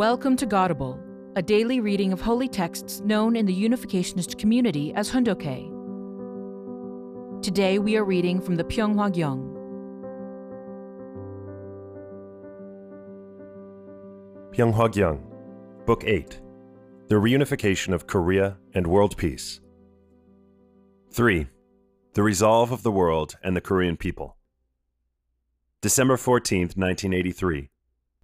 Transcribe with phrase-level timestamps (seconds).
[0.00, 0.98] Welcome to Godible,
[1.36, 5.42] a daily reading of holy texts known in the Unificationist community as Hoon Dok.
[7.42, 9.42] Today we are reading from the Pyeonghwa Gyeong.
[14.54, 15.20] Pyeonghwa Gyeong,
[15.84, 16.40] Book 8
[17.08, 19.60] The Reunification of Korea and World Peace.
[21.10, 21.46] 3.
[22.14, 24.38] The Resolve of the World and the Korean People.
[25.82, 27.68] December 14, 1983.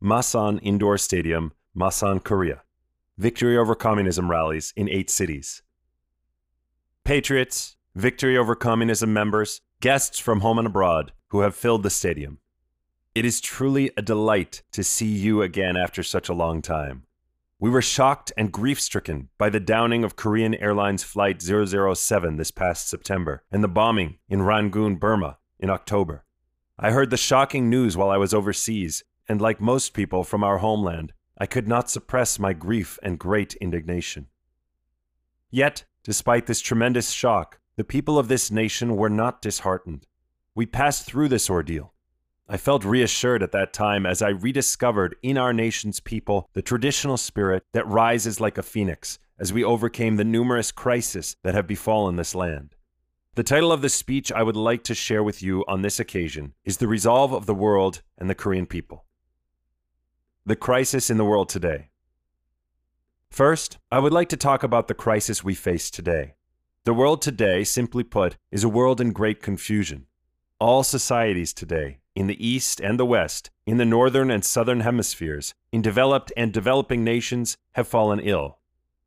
[0.02, 2.62] Masan Indoor Stadium, Masan, Korea.
[3.19, 5.62] Victory over communism rallies in eight cities.
[7.05, 12.39] Patriots, Victory over Communism members, guests from home and abroad who have filled the stadium.
[13.15, 17.05] It is truly a delight to see you again after such a long time.
[17.59, 22.51] We were shocked and grief stricken by the downing of Korean Airlines Flight 007 this
[22.51, 26.24] past September and the bombing in Rangoon, Burma in October.
[26.79, 30.59] I heard the shocking news while I was overseas, and like most people from our
[30.59, 34.29] homeland, I could not suppress my grief and great indignation.
[35.51, 40.06] Yet, despite this tremendous shock, the people of this nation were not disheartened.
[40.54, 41.93] We passed through this ordeal.
[42.48, 47.16] I felt reassured at that time as I rediscovered in our nation's people the traditional
[47.16, 52.16] spirit that rises like a phoenix as we overcame the numerous crises that have befallen
[52.16, 52.76] this land.
[53.34, 56.54] The title of the speech I would like to share with you on this occasion
[56.65, 59.05] is The Resolve of the World and the Korean People.
[60.49, 61.89] The crisis in the world today.
[63.33, 66.34] First, I would like to talk about the crisis we face today.
[66.84, 70.06] The world today, simply put, is a world in great confusion.
[70.61, 75.53] All societies today, in the East and the West, in the Northern and Southern hemispheres,
[75.72, 78.59] in developed and developing nations, have fallen ill.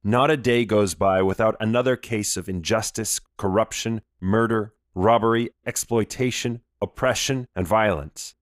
[0.03, 7.47] Not a day goes by without another case of injustice, corruption, murder, robbery, exploitation, oppression,
[7.55, 8.35] and violence.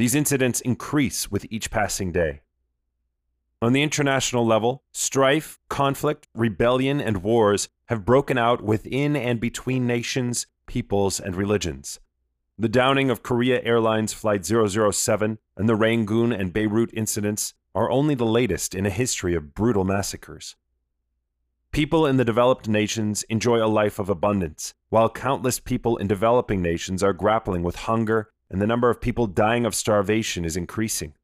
[0.00, 2.40] These incidents increase with each passing day.
[3.60, 9.86] On the international level, strife, conflict, rebellion, and wars have broken out within and between
[9.86, 12.00] nations, peoples, and religions.
[12.58, 18.14] The downing of Korea Airlines Flight 007 and the Rangoon and Beirut incidents are only
[18.14, 20.56] the latest in a history of brutal massacres.
[21.72, 26.62] People in the developed nations enjoy a life of abundance, while countless people in developing
[26.62, 31.14] nations are grappling with hunger and the number of people dying of starvation is increasing.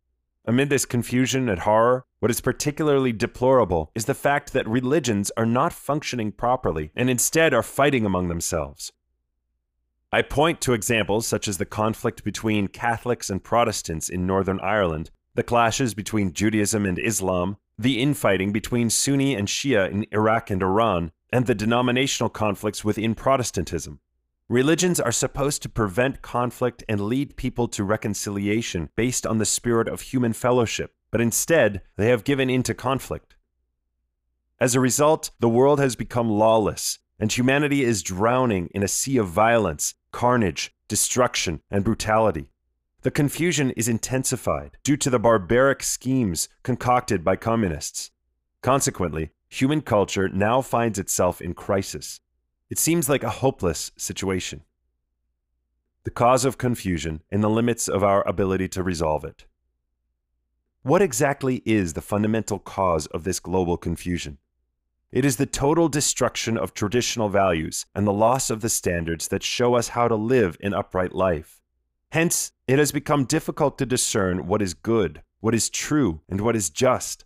[0.45, 5.47] Amid this confusion and horror, what is particularly deplorable is the fact that religions are
[5.47, 8.93] not functioning properly and instead are fighting among themselves.
[10.13, 15.11] I point to examples such as the conflict between Catholics and Protestants in Northern Ireland,
[15.35, 20.63] the clashes between Judaism and Islam, the infighting between Sunni and Shia in Iraq and
[20.63, 24.01] Iran, and the denominational conflicts within Protestantism.
[24.49, 29.89] Religions are supposed to prevent conflict and lead people to reconciliation based on the spirit
[29.89, 33.35] of human fellowship, but instead, they have given in to conflict.
[34.61, 39.17] As a result, the world has become lawless, and humanity is drowning in a sea
[39.17, 42.49] of violence, carnage, destruction, and brutality.
[43.03, 48.13] The confusion is intensified due to the barbaric schemes concocted by communists.
[48.63, 52.21] Consequently, human culture now finds itself in crisis.
[52.69, 54.63] It seems like a hopeless situation.
[56.05, 59.47] The cause of confusion and the limits of our ability to resolve it.
[60.83, 64.39] What exactly is the fundamental cause of this global confusion?
[65.13, 69.43] It is the total destruction of traditional values and the loss of the standards that
[69.43, 71.61] show us how to live an upright life.
[72.11, 76.57] Hence, it has become difficult to discern what is good, what is true, and what
[76.57, 77.25] is just.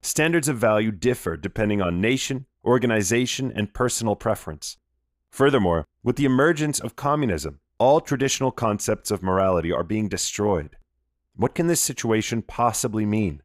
[0.00, 4.76] Standards of value differ depending on nation, organization, and personal preference.
[5.30, 10.76] Furthermore, with the emergence of communism, all traditional concepts of morality are being destroyed.
[11.34, 13.42] What can this situation possibly mean?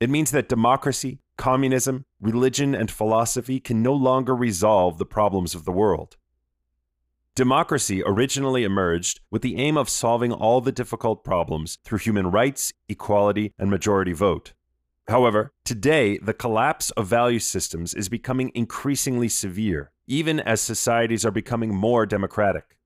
[0.00, 5.64] It means that democracy, communism, religion, and philosophy can no longer resolve the problems of
[5.64, 6.16] the world.
[7.36, 12.72] Democracy originally emerged with the aim of solving all the difficult problems through human rights,
[12.88, 14.52] equality, and majority vote.
[15.10, 21.32] However, today, the collapse of value systems is becoming increasingly severe, even as societies are
[21.32, 22.78] becoming more democratic.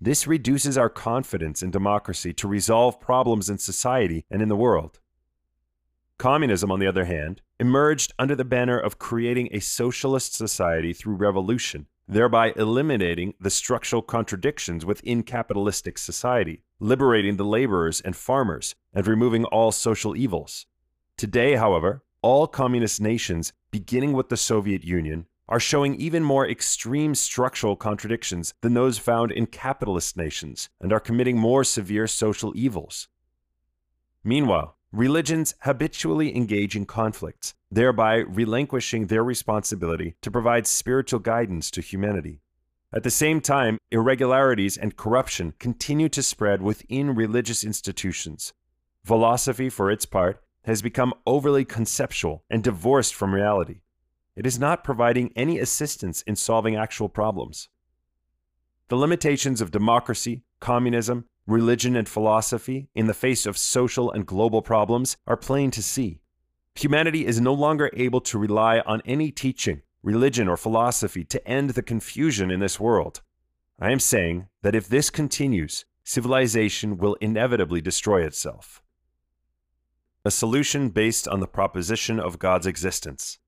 [0.00, 5.00] This reduces our confidence in democracy to resolve problems in society and in the world.
[6.18, 11.14] Communism, on the other hand, emerged under the banner of creating a socialist society through
[11.14, 19.08] revolution, thereby eliminating the structural contradictions within capitalistic society, liberating the laborers and farmers, and
[19.08, 20.66] removing all social evils.
[21.22, 27.14] Today, however, all communist nations, beginning with the Soviet Union, are showing even more extreme
[27.14, 33.06] structural contradictions than those found in capitalist nations and are committing more severe social evils.
[34.24, 41.80] Meanwhile, religions habitually engage in conflicts, thereby relinquishing their responsibility to provide spiritual guidance to
[41.80, 42.40] humanity.
[42.92, 48.52] At the same time, irregularities and corruption continue to spread within religious institutions.
[49.04, 53.80] Philosophy, for its part, has become overly conceptual and divorced from reality.
[54.36, 57.68] It is not providing any assistance in solving actual problems.
[58.88, 64.62] The limitations of democracy, communism, religion, and philosophy in the face of social and global
[64.62, 66.20] problems are plain to see.
[66.74, 71.70] Humanity is no longer able to rely on any teaching religion, or philosophy to end
[71.70, 73.22] the confusion in this world.
[73.80, 78.81] I am saying that if this continues, civilization will inevitably destroy itself.
[80.24, 83.40] A solution based on the proposition of God's existence.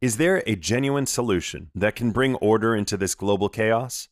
[0.00, 4.08] Is there a genuine solution that can bring order into this global chaos?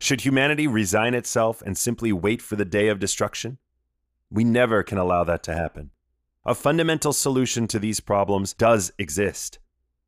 [0.00, 3.58] Should humanity resign itself and simply wait for the day of destruction?
[4.30, 5.90] We never can allow that to happen.
[6.46, 9.58] A fundamental solution to these problems does exist.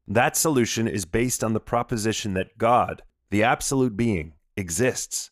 [0.08, 5.31] That solution is based on the proposition that God, the absolute being, exists.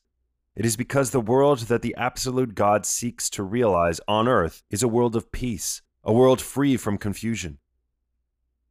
[0.54, 4.82] It is because the world that the absolute God seeks to realize on earth is
[4.82, 7.58] a world of peace, a world free from confusion.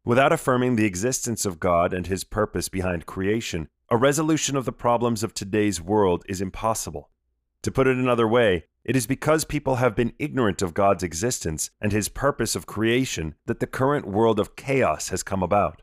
[0.05, 4.71] Without affirming the existence of God and his purpose behind creation, a resolution of the
[4.71, 7.09] problems of today's world is impossible.
[7.63, 11.69] To put it another way, it is because people have been ignorant of God's existence
[11.79, 15.81] and his purpose of creation that the current world of chaos has come about.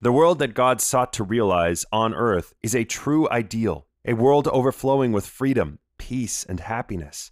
[0.00, 4.48] The world that God sought to realize on earth is a true ideal, a world
[4.48, 7.30] overflowing with freedom, peace, and happiness.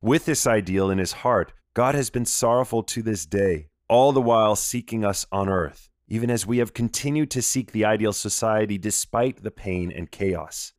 [0.00, 4.20] With this ideal in his heart, God has been sorrowful to this day, all the
[4.20, 8.78] while seeking us on earth, even as we have continued to seek the ideal society
[8.78, 10.72] despite the pain and chaos.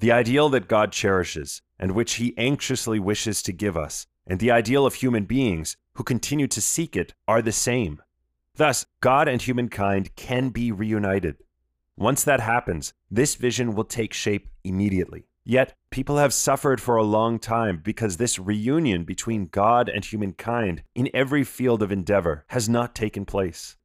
[0.00, 4.50] The ideal that God cherishes, and which he anxiously wishes to give us, and the
[4.50, 8.02] ideal of human beings who continue to seek it are the same.
[8.56, 11.36] Thus, God and humankind can be reunited.
[11.96, 15.26] Once that happens, this vision will take shape immediately.
[15.44, 20.82] Yet, people have suffered for a long time because this reunion between God and humankind
[20.94, 23.76] in every field of endeavor has not taken place.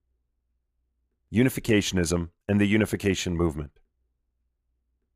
[1.34, 3.72] Unificationism and the Unification Movement.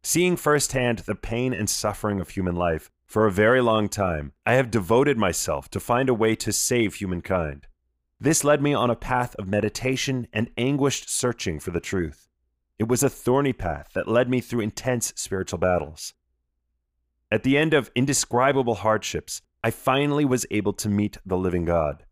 [0.01, 4.53] Seeing firsthand the pain and suffering of human life for a very long time, I
[4.53, 7.67] have devoted myself to find a way to save humankind.
[8.19, 12.28] This led me on a path of meditation and anguished searching for the truth.
[12.79, 16.13] It was a thorny path that led me through intense spiritual battles.
[17.29, 22.05] At the end of indescribable hardships, I finally was able to meet the living God.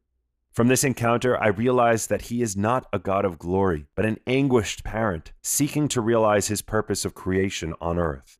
[0.52, 4.19] From this encounter, I realized that He is not a God of glory, but an
[4.28, 8.38] anguished parent seeking to realize His purpose of creation on earth.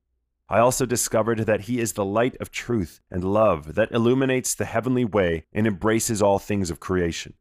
[0.50, 4.66] I also discovered that He is the light of truth and love that illuminates the
[4.66, 7.36] heavenly way and embraces all things of creation.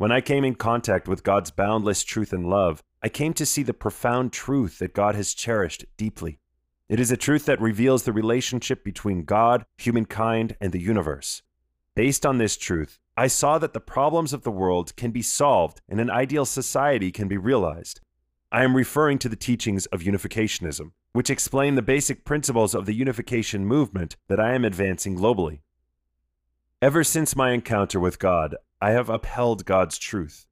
[0.00, 3.62] When I came in contact with God's boundless truth and love, I came to see
[3.62, 6.38] the profound truth that God has cherished deeply.
[6.88, 11.42] It is a truth that reveals the relationship between God, humankind, and the universe.
[11.94, 15.82] Based on this truth, I saw that the problems of the world can be solved
[15.86, 18.00] and an ideal society can be realized.
[18.50, 22.94] I am referring to the teachings of unificationism, which explain the basic principles of the
[22.94, 25.60] unification movement that I am advancing globally.
[26.80, 30.46] Ever since my encounter with God, I have upheld God's truth.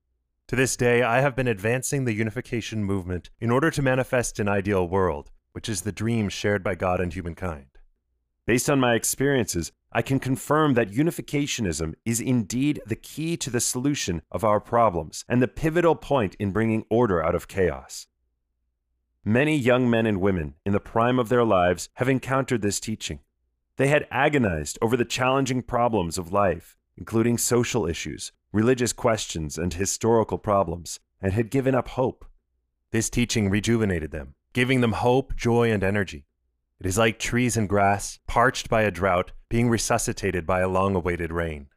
[0.49, 4.49] To this day, I have been advancing the unification movement in order to manifest an
[4.49, 7.67] ideal world, which is the dream shared by God and humankind.
[8.45, 13.61] Based on my experiences, I can confirm that unificationism is indeed the key to the
[13.61, 18.09] solution of our problems and the pivotal point in bringing order out of chaos.
[19.25, 23.21] Many young men and women in the prime of their lives have encountered this teaching.
[23.77, 29.73] They had agonized over the challenging problems of life including social issues, religious questions, and
[29.73, 32.25] historical problems, and had given up hope.
[32.90, 36.26] This teaching rejuvenated them, giving them hope, joy, and energy.
[36.81, 40.95] It is like trees and grass, parched by a drought, being resuscitated by a long
[40.95, 41.69] awaited rain.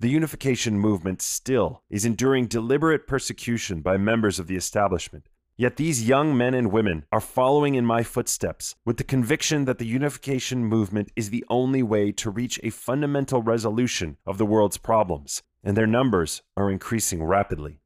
[0.00, 5.28] The unification movement still is enduring deliberate persecution by members of the establishment,
[5.60, 9.78] Yet these young men and women are following in my footsteps with the conviction that
[9.78, 14.76] the unification movement is the only way to reach a fundamental resolution of the world's
[14.76, 17.80] problems, and their numbers are increasing rapidly.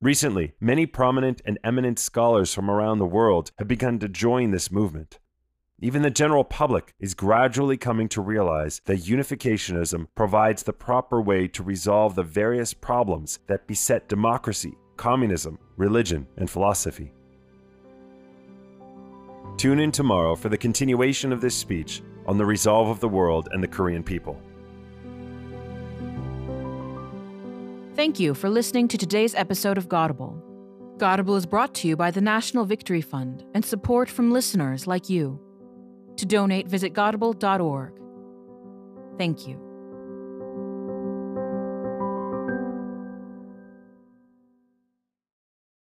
[0.00, 4.72] Recently, many prominent and eminent scholars from around the world have begun to join this
[4.72, 5.20] movement.
[5.78, 11.46] Even the general public is gradually coming to realize that unificationism provides the proper way
[11.46, 17.12] to resolve the various problems that beset democracy communism, religion, and philosophy.
[19.56, 23.48] Tune in tomorrow for the continuation of this speech on the resolve of the world
[23.52, 24.38] and the Korean people.
[27.96, 30.40] Thank you for listening to today's episode of Godible.
[30.98, 35.08] Godible is brought to you by the National Victory Fund and support from listeners like
[35.08, 35.40] you.
[36.16, 37.92] To donate, visit godible.org.
[39.16, 39.67] Thank you.